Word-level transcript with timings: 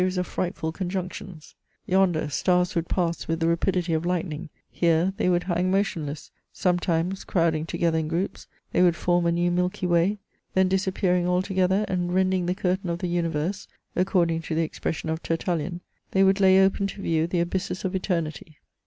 c 0.01 0.03
18 0.03 0.07
MEMOIRS 0.13 0.17
OF 0.17 0.25
frightful 0.25 0.71
coDJ 0.73 0.95
unctions: 0.95 1.53
yonder, 1.85 2.27
stars 2.27 2.73
would 2.73 2.89
pass 2.89 3.27
with 3.27 3.39
the 3.39 3.47
rapidity 3.47 3.93
of 3.93 4.03
lightning; 4.03 4.49
here, 4.71 5.13
they 5.17 5.29
would 5.29 5.43
hang 5.43 5.69
motionless: 5.69 6.31
sometimes, 6.51 7.23
crowding 7.23 7.67
together 7.67 7.99
in 7.99 8.07
groups, 8.07 8.47
they 8.71 8.81
would 8.81 8.95
form 8.95 9.27
a 9.27 9.31
new 9.31 9.51
mjky 9.51 9.87
way; 9.87 10.17
then, 10.55 10.67
disappearing 10.67 11.27
all 11.27 11.43
together, 11.43 11.85
and 11.87 12.15
rending 12.15 12.47
the 12.47 12.55
curtain 12.55 12.89
of 12.89 12.97
the 12.97 13.07
universe, 13.07 13.67
according 13.95 14.41
to 14.41 14.55
the 14.55 14.63
expression 14.63 15.07
of 15.07 15.19
I 15.19 15.21
Tertullian, 15.27 15.81
they 16.09 16.23
would 16.23 16.39
lay 16.39 16.59
open 16.65 16.87
to 16.87 17.01
view 17.03 17.27
the 17.27 17.39
abysses 17.41 17.85
of 17.85 17.93
eternity." 17.93 18.57